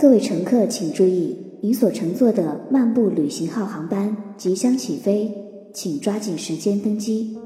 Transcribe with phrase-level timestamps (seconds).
[0.00, 5.28] 各位乘客请注意，您所乘坐的漫步旅行号航班即将起飞，
[5.74, 7.36] 请抓紧时间登机。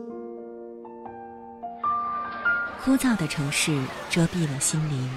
[2.85, 3.73] 枯燥的城市
[4.11, 5.09] 遮蔽了心灵，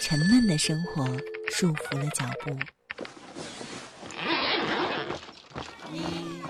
[0.00, 1.06] 沉闷的生活
[1.52, 2.50] 束缚了脚步。
[5.92, 6.00] 一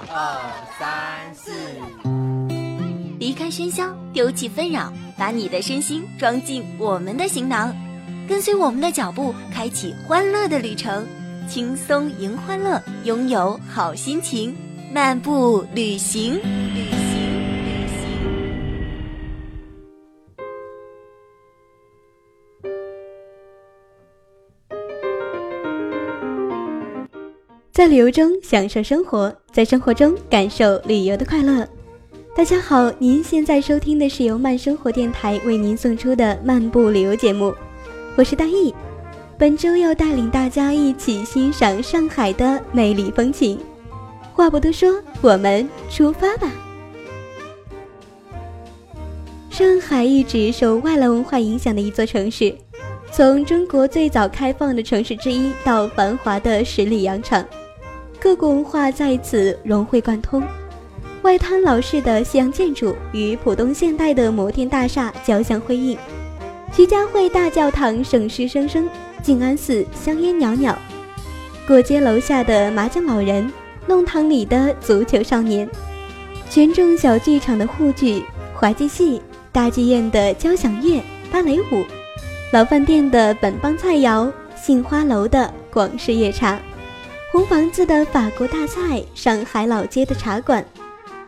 [0.08, 1.52] 二三四，
[3.18, 7.76] 离开喧嚣，丢弃纷扰，把你的身心装进我们的行囊，
[8.28, 11.08] 跟随我们的脚步，开启欢乐的旅程，
[11.48, 14.54] 轻松迎欢乐，拥有好心情，
[14.92, 17.18] 漫步旅行，旅行，
[17.64, 17.98] 旅行。
[27.72, 31.66] 在旅游中享受生活，在生活中感受旅游的快乐。
[32.36, 37.54] 大家好，您现在收听的是由慢生活电台为您送出的漫步旅游节目，
[38.18, 38.74] 我是大意。
[39.38, 43.60] 本周要带领大家一起欣赏上海的美丽风情。
[44.32, 46.50] 话不多说，我们出发吧。
[49.50, 52.52] 上海一直受外来文化影响的一座城市，
[53.12, 57.46] 从中国最早开放的城市之一到繁华的十里洋场。
[58.18, 60.42] 各国文化在此融会贯通，
[61.22, 65.96] 外滩老式的西洋建筑与浦东现代的摩天大厦交相辉映，
[66.72, 68.88] 徐家汇大教堂圣诗声声，
[69.22, 70.76] 静安寺香烟袅袅，
[71.66, 73.50] 过街楼下的麻将老人，
[73.86, 75.68] 弄堂里的足球少年，
[76.48, 78.22] 群众小剧场的沪剧、
[78.54, 81.02] 滑稽戏，大剧院的交响乐、
[81.32, 81.84] 芭蕾舞，
[82.52, 86.60] 老饭店的本帮菜肴，杏花楼的广式夜茶。
[87.32, 90.64] 红房子的法国大菜，上海老街的茶馆，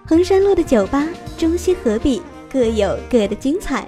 [0.06, 3.86] 衡山路的酒吧，中西合璧，各有各的精彩。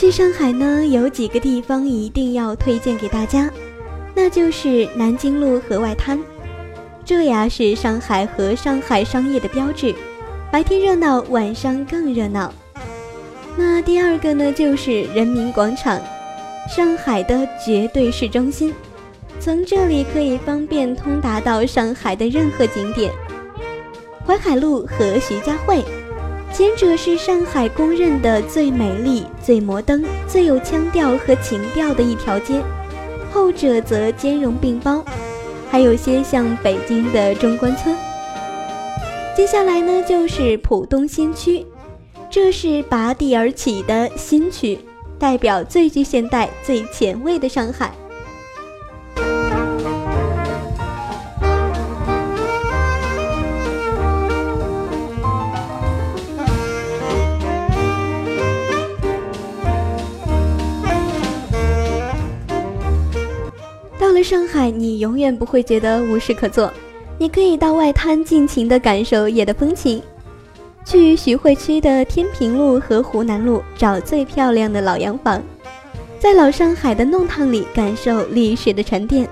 [0.00, 3.50] 去上海呢，有几个地方一定要推荐给大家，
[4.14, 6.18] 那就是南京路和外滩，
[7.04, 9.94] 这呀是上海和上海商业的标志，
[10.50, 12.50] 白天热闹，晚上更热闹。
[13.58, 16.00] 那第二个呢，就是人民广场，
[16.74, 18.72] 上海的绝对市中心。
[19.38, 23.12] 从这里可以方便通达到上海的任何景点。
[24.26, 25.84] 淮海路和徐家汇，
[26.60, 32.60] 前者是上海公认的最美丽、最摩登、最有腔调和情调的一条街，
[33.32, 35.02] 后者则兼容并包，
[35.70, 37.96] 还有些像北京的中关村。
[39.34, 41.64] 接下来呢，就是浦东新区，
[42.28, 44.78] 这是拔地而起的新区，
[45.18, 47.90] 代表最具现代、最前卫的上海。
[64.30, 66.72] 上海，你永远不会觉得无事可做。
[67.18, 70.00] 你可以到外滩尽情地感受夜的风情，
[70.84, 75.42] 去徐汇区的天平路和湖南路找最漂亮的老洋房，
[76.20, 79.28] 在老上海的弄堂里感受历史的沉淀，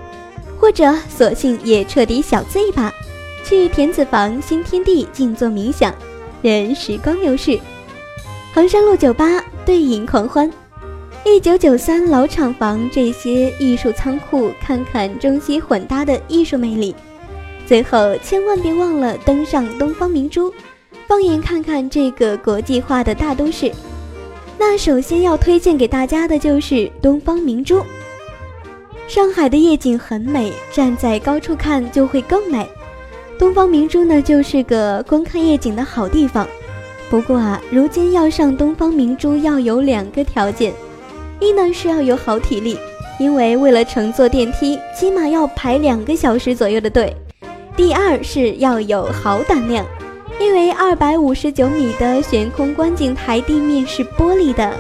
[0.59, 2.93] 或者索性也彻底小醉一把，
[3.45, 5.95] 去田子坊新天地静坐冥想，
[6.43, 7.57] 任时光流逝。
[8.53, 10.51] 衡山路酒吧对饮狂欢。
[11.31, 16.95] 一九九三老厂房，这些艺术仓库，看看中西混搭的艺术魅力。
[17.67, 20.53] 最后，千万别忘了登上东方明珠，
[21.07, 23.71] 放眼看看这个国际化的大都市。
[24.59, 27.85] 那首先要推荐给大家的就是东方明珠。
[29.07, 32.67] 上海的夜景很美，站在高处看就会更美。
[33.39, 36.49] 东方明珠呢，就是个观看夜景的好地方。
[37.11, 40.73] 不过啊，如今要上东方明珠要有两个条件。
[41.41, 42.77] 一呢是要有好体力，
[43.19, 47.15] 因为为了乘坐电梯，起码要排两个小时左右的队。
[47.77, 49.87] 第二是要有好胆量，
[50.41, 54.75] 因为二百五十九米的悬空观景台地面是玻璃的，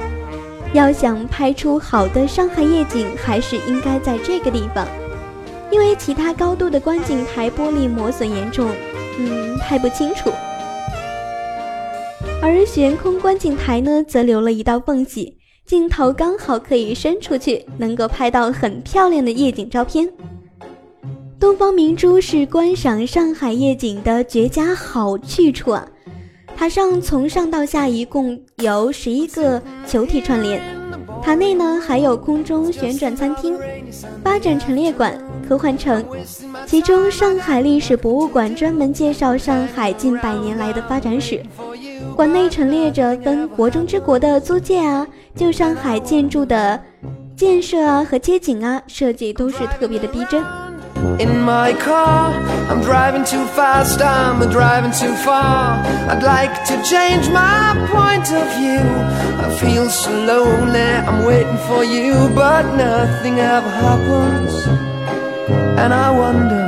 [0.72, 4.84] 要想拍出好的上海夜景，还是应该在这个地方，
[5.70, 8.68] 因为其他高度的观景台玻璃磨损严重，
[9.20, 10.32] 嗯，拍不清楚。
[12.42, 15.37] 而悬空观景台呢，则留了一道缝隙。
[15.68, 20.10] 镜头刚好可以伸出去，能够拍到很漂亮的夜景照片。
[21.38, 25.86] 东方明珠是观赏上海夜景的绝佳好去处啊！
[26.56, 30.58] 塔上从上到下一共有十一个球体串联，
[31.22, 33.54] 塔内呢还有空中旋转餐厅、
[34.24, 36.04] 发展陈列馆、科幻城。
[36.66, 41.42] 其中，上海历史博物馆专门介绍上海近百年来的发展史。
[42.14, 46.78] 馆内陈列着分国中之国的租界啊，旧上海建筑的
[47.34, 50.42] 建设啊和街景啊设计都是特别的逼真。
[51.20, 52.32] In my car,
[52.68, 55.78] I'm driving too fast, I'm driving too far.
[56.08, 58.82] I'd like to change my point of view.
[59.40, 64.87] I feel so lonely, I'm waiting for you, but nothing ever happens.
[65.78, 66.66] And I wonder.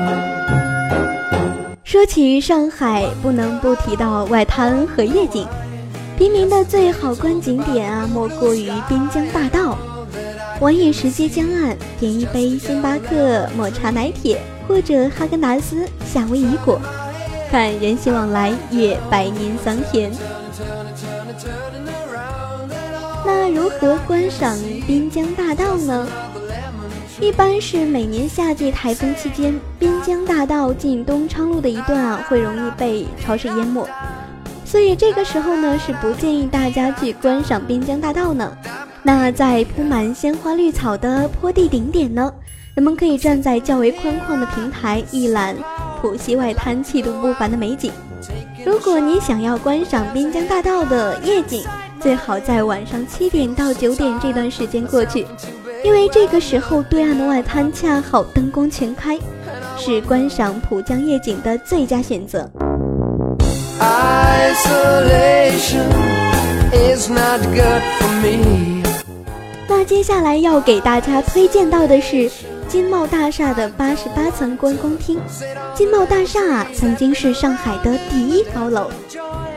[1.82, 5.48] 说起上海，不能不提到外滩和夜景。
[6.16, 9.76] 平民的最好观景点啊，莫过于滨江大道。
[10.60, 16.80] 晚饮时街江岸，点一杯星巴克、抹茶奶铁或者哈根达斯、夏威夷果，
[17.50, 20.12] 看人心往来，阅百年桑田。
[23.26, 24.56] 那如何观赏
[24.86, 26.06] 滨江大道呢？
[27.20, 33.86] 一般是每年夏季台风期间，滨江大道进东昌路的一段啊，会容易被潮水淹没，
[34.64, 38.56] 所以这个时候呢，是不建议大家去观赏滨江大道呢。
[39.02, 42.32] 那在铺满鲜花绿草的坡地顶点呢，
[42.74, 45.54] 人们可以站在较为宽旷的平台一览
[46.00, 47.92] 浦西外滩气度不凡的美景。
[48.64, 51.64] 如果你想要观赏滨江大道的夜景，
[52.00, 55.26] 最好在晚上七点到九点这段时间过去，
[55.82, 59.18] 因为这个时候对岸的外滩恰好灯光全开，
[59.78, 62.50] 是观赏浦江夜景的最佳选择。
[63.80, 65.08] Isolation
[66.72, 68.82] is not good for me.
[69.68, 72.30] 那接下来要给大家推荐到的是
[72.68, 75.18] 金茂大厦的八十八层观光厅。
[75.74, 78.90] 金茂大厦啊曾经是上海的第一高楼，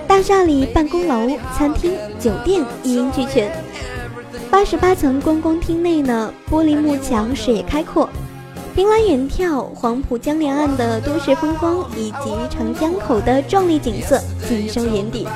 [0.07, 1.27] 大厦里办公楼、
[1.57, 3.51] 餐厅、酒店一应俱全。
[4.49, 8.09] 八十八层观光厅内呢，玻璃幕墙，视野开阔，
[8.75, 15.27] 凭栏远眺黄浦江两岸的都市风光以及长江口的壮丽景色尽收眼底，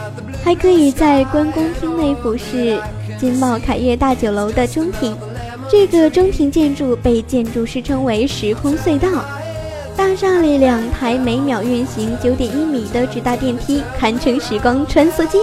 [0.44, 2.80] 还可以在观光厅内俯视。
[3.20, 5.18] 金茂凯悦大酒楼的中庭，
[5.70, 9.10] 这个中庭建筑被建筑师称为“时空隧道”。
[9.98, 15.40] 大厦里两台每秒运行九点一米的直达电梯，堪称时光穿梭机，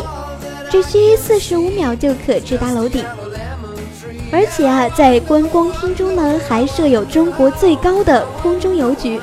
[0.71, 3.05] 只需四十五秒就可直达楼顶。
[4.35, 9.21] 而且啊，在观光厅中呢，还设有中国最高的空中邮局，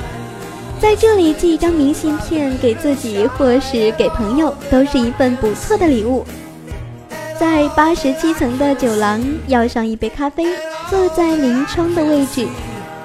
[0.80, 6.24] 在这里寄一张明信片给自己或是给朋友，都是一份不错的礼物。
[7.38, 10.46] 在八十七层的酒廊，要上一杯咖啡，
[10.88, 12.48] 坐在临窗的位置，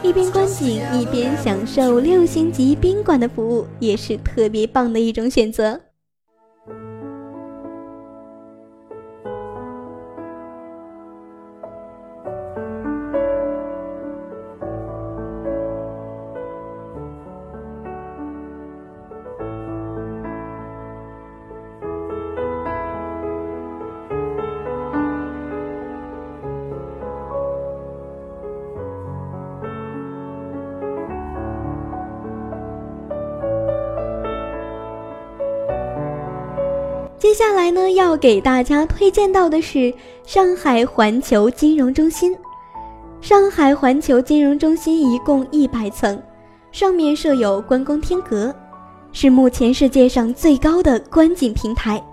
[0.02, 5.78] 一边观景一边享受六星级宾馆的服务，也是特别棒的一种选择。
[37.38, 39.94] 下来呢，要给大家推荐到的是
[40.26, 42.36] 上海环球金融中心。
[43.22, 46.20] 上海环球金融中心一共一百层，
[46.72, 48.52] 上面设有观光天阁，
[49.12, 52.04] 是目前世界上最高的观景平台，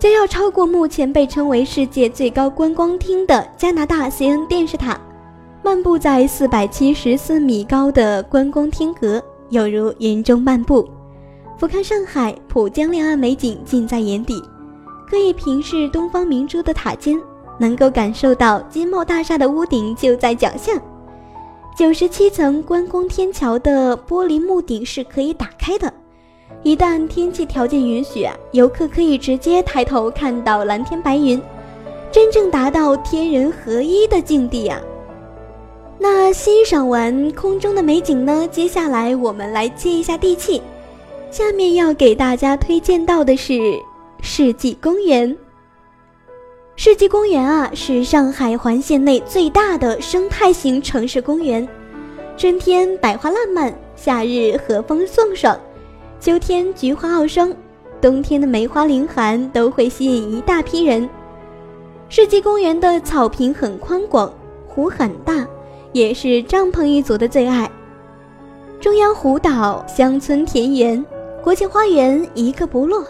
[0.00, 5.00] 将要超过目前被称为世界最高观光厅的加拿大 CN 电视塔。
[5.62, 10.88] 漫步在四百七十四米高的观光天阁，犹如云中漫步。
[11.56, 14.42] 俯瞰上海浦江两岸美景尽在眼底，
[15.08, 17.20] 可以平视东方明珠的塔尖，
[17.58, 20.72] 能够感受到金茂大厦的屋顶就在脚下。
[21.76, 25.92] 九十七层观光天桥的玻璃幕顶是可以打开的，
[26.62, 31.40] 一旦天气条件允许，游客可以直接抬头看到蓝天白云，
[32.10, 34.80] 真正达到天人合一的境地啊！
[35.98, 38.48] 那欣赏完空中的美景呢？
[38.50, 40.62] 接下来我们来接一下地气。
[41.30, 43.78] 下面要给大家推荐到的是
[44.28, 45.34] 世纪公园。
[46.74, 51.66] 世纪公园啊，是上海环线内最大的生态型城市公园。
[52.36, 55.56] 春天百花烂漫，夏日和风送爽，
[56.18, 57.54] 秋天菊花傲霜，
[58.00, 61.08] 冬天的梅花凌寒，都会吸引一大批人。
[62.08, 64.30] 世纪公园的草坪很宽广，
[64.66, 65.46] 湖很大，
[65.92, 67.70] 也是帐篷一族的最爱。
[68.80, 71.02] 中央湖岛，乡村田园。
[71.44, 73.06] 国际花园一个不落。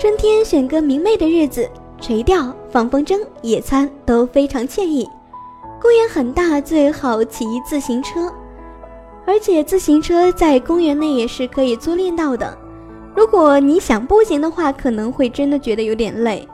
[0.00, 1.68] 春天选个明媚的日子，
[2.00, 5.06] 垂钓、放风筝、野餐都非常惬意。
[5.78, 8.32] 公园很大，最好骑自行车，
[9.26, 12.56] 而且自行车在公园内也是可以租赁到的。
[13.14, 16.48] 如果你想步行的话，可能会真的觉得有点累。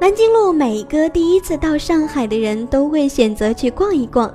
[0.00, 4.32] 南京路每个第一次到上海的人都会选择去逛一逛，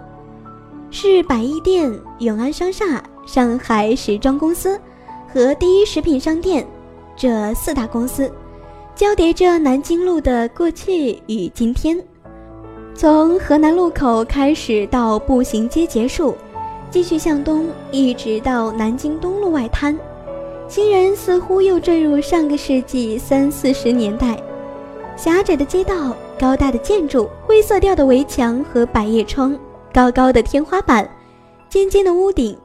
[0.93, 4.77] 是百亿店、永安商厦、上海时装公司
[5.33, 6.67] 和第一食品商店
[7.15, 8.29] 这四大公司，
[8.93, 11.98] 交叠着南京路的过去与今天。
[12.93, 16.36] 从河南路口开始到步行街结束，
[16.89, 19.98] 继续向东，一直到南京东路外滩。
[20.67, 24.38] 行人似乎又坠入上个世纪三四十年代。
[25.15, 29.57] 狭窄的街道，高大的建筑，灰色调的围墙和百叶窗，
[29.93, 31.10] 高高的天花板，
[31.69, 32.57] 尖尖的屋顶，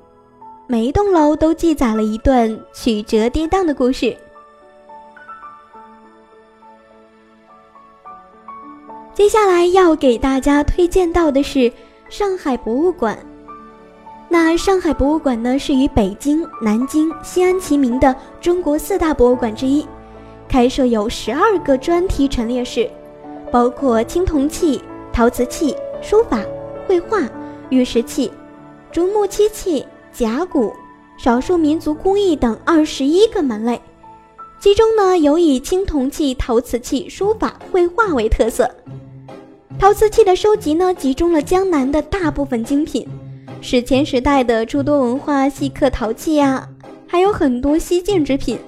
[0.67, 4.17] 每一栋楼都记载了一段曲折跌宕的故事。
[9.13, 11.73] 接下来要给大家推荐到的是
[12.09, 13.19] 上海博物馆。
[14.29, 19.87] 那上海博物馆呢，是与北京、南京、西安齐名的中国四大博物馆之一，
[20.49, 22.91] 开设有十二个专题陈列室，
[23.51, 26.41] 包括青铜器、陶瓷器、书法、
[26.87, 27.21] 绘画、
[27.71, 28.31] 玉石器、
[28.93, 30.73] 竹木漆器、甲骨、
[31.19, 33.81] 少数民族工艺等二十一个门类。
[34.59, 38.71] 其中呢，有以青铜器、陶瓷器、书法、绘画为特色。
[39.79, 43.07] 陶瓷器的收集呢，集中了江南的大部分精品，
[43.61, 46.67] 史前时代的诸多文化细刻陶器呀，
[47.07, 48.59] 还有很多西晋制品。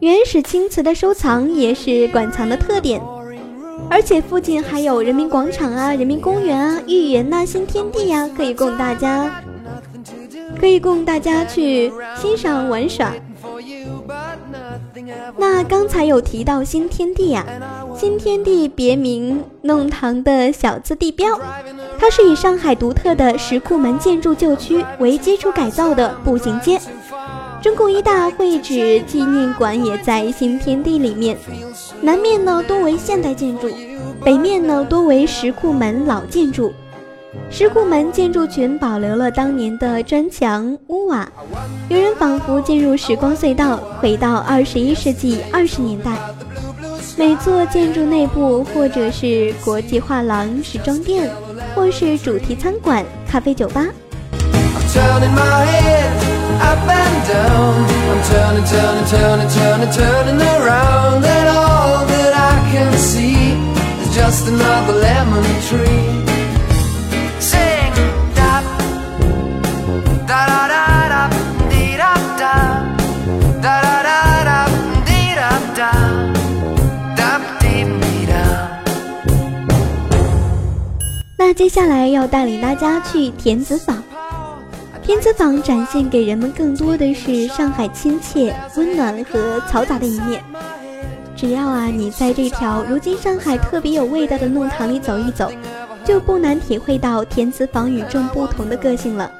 [0.00, 3.00] 原始青瓷的收藏也是馆藏的特点，
[3.90, 9.42] 而且附近还有人民广场啊、人民公园啊、豫园呐、新天地呀，可以供大家
[10.58, 13.12] 可以供大家去欣赏玩耍。
[15.36, 17.44] 那刚才有提到新天地呀，
[17.96, 21.38] 新天地别名弄堂的小字地标，
[21.98, 26.80] 它是以上海独特的石库门建筑旧区为基础改造的步行街。
[27.62, 31.38] 中共一大会址纪念馆也在新天地里面，
[32.00, 33.70] 南面呢多为现代建筑，
[34.24, 36.74] 北面呢多为石库门老建筑。
[37.48, 41.30] 石库门建筑群保留了当年的砖墙屋瓦，
[41.88, 46.18] 有人仿佛进入时光隧道，回到二十一世纪二十年代。
[47.16, 51.30] 每座建筑内部，或者是国际画廊、时装店，
[51.76, 53.86] 或是主题餐馆、咖啡酒吧。
[81.38, 84.21] 那接下来要带领大家去田子坊。
[85.12, 90.42] 田子坊展现给人们更多的是上海亲切、温暖和嘈杂的一面。
[91.36, 95.52] 只要啊，你在这条如今上海特别有味道的弄堂里走一走，
[96.02, 99.30] 就不难体会到田子坊与众不同的个性了。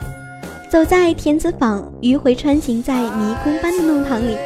[0.68, 4.36] 走在田子坊，迂回穿行在迷宫般的弄堂里，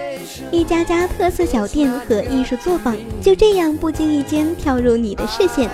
[0.52, 5.68] 一家家特色小店和艺术作坊就这样不经意间跳入你的视线。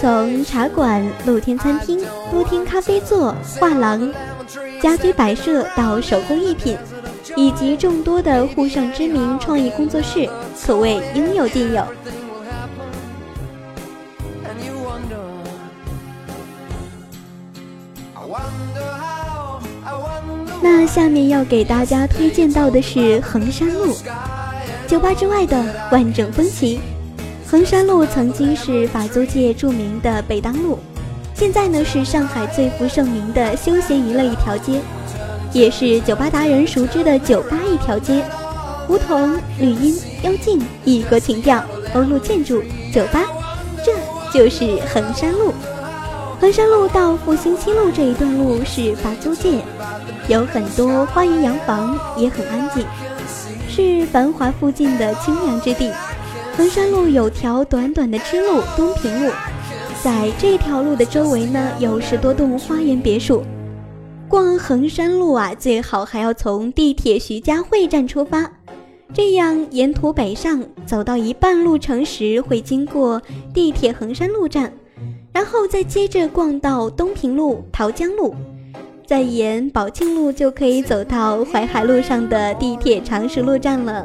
[0.00, 4.12] 从茶馆、露天餐厅、露天咖啡座、画廊、
[4.84, 6.76] 家居摆设到手工艺品，
[7.36, 10.28] 以及众多的沪上知名创意工作室，
[10.62, 11.82] 可谓应有尽有。
[20.62, 23.96] 那下面要给大家推荐到的是衡山路，
[24.86, 26.78] 酒吧之外的万众风情。
[27.46, 30.78] 衡山路曾经是法租界著名的北当路，
[31.34, 34.80] 现在呢是上海最负盛名的休闲娱乐一条街，
[35.52, 38.24] 也是酒吧达人熟知的酒吧一条街。
[38.88, 41.64] 梧桐、绿荫、幽静，异国情调，
[41.94, 42.62] 欧陆建筑，
[42.92, 43.22] 酒吧，
[43.84, 43.92] 这
[44.32, 45.52] 就是衡山路。
[46.40, 49.58] 衡山路到复兴西路这一段路是法租界，
[50.28, 52.84] 有很多花园洋房，也很安静，
[53.68, 55.90] 是繁华附近的清凉之地。
[56.56, 59.32] 衡山路有条短短的支路东平路，
[60.04, 63.42] 在这条路的周围呢，有十多栋花园别墅。
[64.28, 68.52] 逛衡山路啊，最好还要从地铁徐家汇站出发，
[69.14, 73.22] 这样沿途北上，走到一半路程时会经过
[73.54, 74.70] 地铁衡山路站，
[75.32, 78.34] 然后再接着逛到东平路、桃江路。
[79.06, 84.04] 再沿宝庆路就可以走到淮海路上的地铁常熟路站了。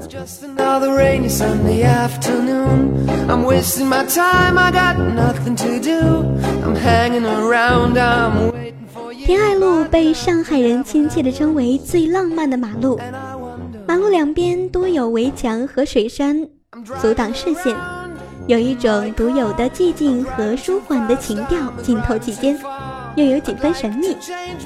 [9.26, 13.00] 天爱路被上海人亲切地称为最浪漫的马路，
[13.88, 16.46] 马路两边多有围墙和水杉
[17.02, 17.74] 阻挡视线，
[18.48, 22.58] 有一种独有的寂静和舒缓的情调，浸透其间
[23.16, 24.16] 又有几分神秘。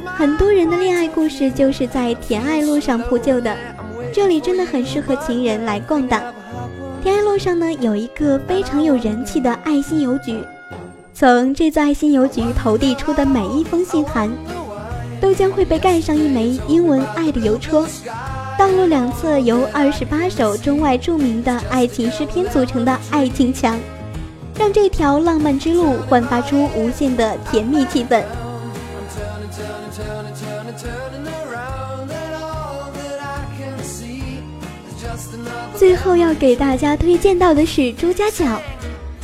[0.06, 3.56] 很多人的恋爱故事就是在甜爱路上铺就的，
[4.14, 6.34] 这里真的很适合情人来逛的。
[7.02, 10.38] 甜爱路上呢，有一个非常有人气的爱心邮局，
[11.14, 14.32] 从这座爱心邮局投递出的每一封信函，
[15.20, 17.86] 都将会被盖上一枚英文“爱”的邮戳。
[18.58, 23.78] 道路两侧由二十八首中外著名的爱情诗篇组成的爱情墙，
[24.57, 28.24] 让这条浪漫之路焕发出无限的甜蜜气氛。
[35.75, 38.62] 最后要给大家推荐到的是朱家角。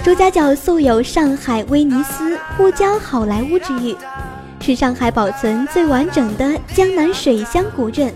[0.03, 3.95] 朱家角素有“上海威尼斯”“沪江好莱坞”之誉，
[4.59, 8.12] 是上海保存最完整的江南水乡古镇。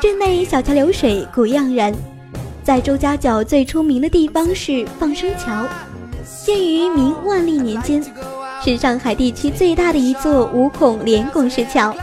[0.00, 1.92] 镇内小桥流水，古样然。
[2.62, 5.66] 在朱家角最出名的地方是放生桥，
[6.44, 8.02] 建于明万历年间，
[8.64, 11.94] 是上海地区最大的一座五孔连拱石桥。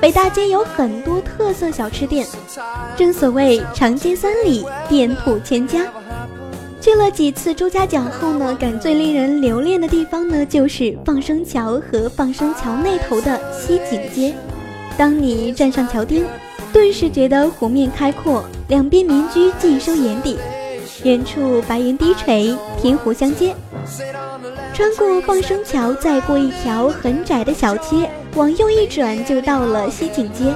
[0.00, 2.24] 北大街有很多特色小吃店，
[2.96, 5.84] 正所谓长街三里，店铺千家。
[6.80, 14.32] 去了几次朱家角后呢，感最令人留恋的地方呢，就是放生桥和放生桥那头的西景街。
[14.96, 16.24] 当你站上桥巅。
[16.72, 20.38] 顿时觉得湖面开阔，两边民居尽收眼底，
[21.04, 23.54] 远处白云低垂，天湖相接。
[24.74, 30.54] 穿过放生桥，再过一条很窄的小街，往右一转就到了西景街。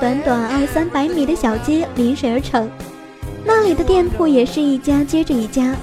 [0.00, 2.70] 短短二三百米的小街临水而成，
[3.44, 5.74] 那里的店铺也是一家接着一家。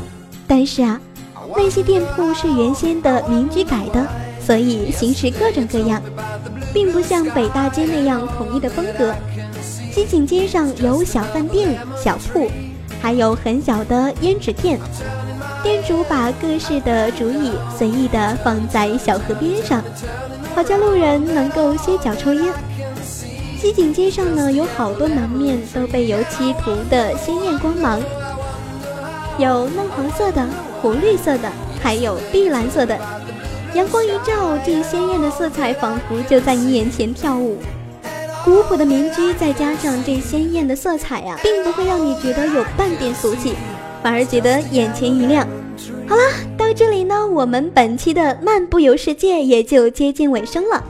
[0.48, 1.00] 但是啊，
[1.56, 4.06] 那些店铺是原先的民居改的，
[4.40, 6.02] 所以形式各种各样。
[6.72, 9.12] 并不像北大街那样统一的风格。
[9.92, 12.48] 西景街上有小饭店、小铺，
[13.02, 14.80] 还有很小的胭脂店。
[15.70, 19.84] 店主把各式的竹椅随意地放在小河边上，
[20.56, 22.52] 好叫路人能够歇脚抽烟。
[23.62, 28.02] 西景街上呢，有好多门面都被油漆涂得鲜艳光芒，
[29.38, 30.44] 有嫩黄色的、
[30.82, 31.48] 湖绿色的，
[31.80, 32.98] 还有碧蓝色的。
[33.76, 37.60] 阳光一照，这鲜艳的色彩仿佛就在你眼前跳舞。
[38.44, 43.54] 古朴的民居再加上这鲜艳的色彩呀，并不会让你觉得有半点俗气，
[44.02, 45.48] 反而觉得眼前一亮。
[46.10, 46.24] 好了，
[46.58, 50.84] 到这里呢，我们本期的漫步游世界也就接近尾声了。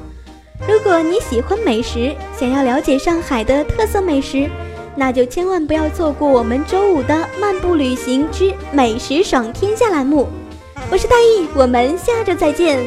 [0.66, 4.50] 如果你喜欢美食，想要了解上海的特色美食，
[4.96, 10.26] 那就千万不要错过我们周五的漫步旅行之美食爽天下栏目。
[10.90, 12.80] 我是大意，我们下周再见。